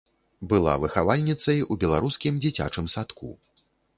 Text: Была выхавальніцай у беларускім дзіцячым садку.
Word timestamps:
Была 0.53 0.71
выхавальніцай 0.85 1.59
у 1.75 1.77
беларускім 1.85 2.41
дзіцячым 2.45 2.91
садку. 2.97 3.29